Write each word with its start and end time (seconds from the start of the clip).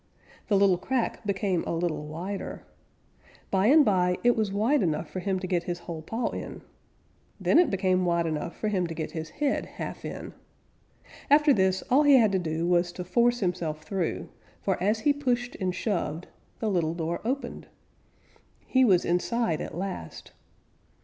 The 0.47 0.57
little 0.57 0.79
crack 0.79 1.23
became 1.27 1.63
a 1.67 1.75
little 1.75 2.07
wider. 2.07 2.65
By 3.51 3.67
and 3.67 3.85
by 3.85 4.17
it 4.23 4.35
was 4.35 4.51
wide 4.51 4.81
enough 4.81 5.07
for 5.11 5.19
him 5.19 5.37
to 5.39 5.45
get 5.45 5.65
his 5.65 5.77
whole 5.77 6.01
paw 6.01 6.29
in. 6.31 6.63
Then 7.39 7.59
it 7.59 7.69
became 7.69 8.03
wide 8.03 8.25
enough 8.25 8.57
for 8.57 8.67
him 8.69 8.87
to 8.87 8.95
get 8.95 9.11
his 9.11 9.29
head 9.29 9.67
half 9.67 10.03
in. 10.03 10.33
After 11.29 11.53
this, 11.53 11.83
all 11.91 12.01
he 12.01 12.15
had 12.15 12.31
to 12.31 12.39
do 12.39 12.65
was 12.65 12.91
to 12.93 13.03
force 13.03 13.41
himself 13.41 13.83
through, 13.83 14.29
for 14.63 14.81
as 14.81 15.01
he 15.01 15.13
pushed 15.13 15.53
and 15.61 15.75
shoved, 15.75 16.25
the 16.57 16.69
little 16.71 16.95
door 16.95 17.21
opened. 17.23 17.67
He 18.65 18.83
was 18.83 19.05
inside 19.05 19.61
at 19.61 19.77
last! 19.77 20.31